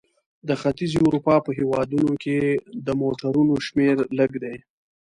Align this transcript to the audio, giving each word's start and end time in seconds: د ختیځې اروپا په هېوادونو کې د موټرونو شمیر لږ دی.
د 0.47 0.49
ختیځې 0.61 0.99
اروپا 1.01 1.35
په 1.45 1.51
هېوادونو 1.59 2.11
کې 2.23 2.37
د 2.85 2.87
موټرونو 3.01 3.53
شمیر 3.67 3.97
لږ 4.17 4.31
دی. 4.43 4.55